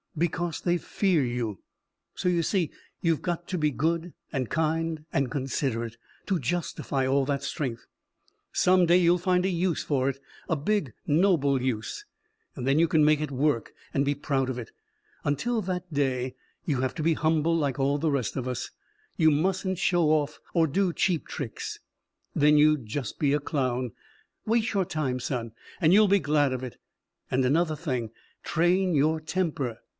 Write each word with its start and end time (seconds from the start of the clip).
"Because 0.17 0.61
they 0.61 0.77
fear 0.77 1.23
you. 1.23 1.61
So 2.15 2.27
you 2.27 2.43
see, 2.43 2.71
you've 3.01 3.21
got 3.21 3.47
to 3.47 3.57
be 3.57 3.71
good 3.71 4.13
and 4.33 4.49
kind 4.49 5.05
and 5.13 5.31
considerate 5.31 5.95
to 6.25 6.39
justify 6.39 7.07
all 7.07 7.23
that 7.25 7.43
strength. 7.43 7.85
Some 8.51 8.87
day 8.87 8.97
you'll 8.97 9.19
find 9.19 9.45
a 9.45 9.49
use 9.49 9.83
for 9.83 10.09
it 10.09 10.19
a 10.49 10.55
big, 10.55 10.93
noble 11.07 11.61
use 11.61 12.03
and 12.55 12.67
then 12.67 12.77
you 12.77 12.87
can 12.89 13.05
make 13.05 13.21
it 13.21 13.31
work 13.31 13.73
and 13.93 14.03
be 14.03 14.15
proud 14.15 14.49
of 14.49 14.57
it. 14.59 14.71
Until 15.23 15.61
that 15.61 15.91
day, 15.93 16.35
you 16.65 16.81
have 16.81 16.95
to 16.95 17.03
be 17.03 17.13
humble 17.13 17.55
like 17.55 17.79
all 17.79 17.97
the 17.97 18.11
rest 18.11 18.35
of 18.35 18.47
us. 18.47 18.71
You 19.17 19.29
mustn't 19.31 19.77
show 19.77 20.09
off 20.09 20.39
or 20.53 20.67
do 20.67 20.91
cheap 20.91 21.27
tricks. 21.27 21.79
Then 22.35 22.57
you'd 22.57 22.85
just 22.87 23.17
be 23.19 23.33
a 23.33 23.39
clown. 23.39 23.91
Wait 24.47 24.73
your 24.73 24.83
time, 24.85 25.19
son, 25.19 25.53
and 25.79 25.93
you'll 25.93 26.07
be 26.09 26.19
glad 26.19 26.51
of 26.51 26.63
it. 26.63 26.77
And 27.29 27.45
another 27.45 27.77
thing 27.77 28.09
train 28.43 28.93
your 28.93 29.21
temper. 29.21 29.77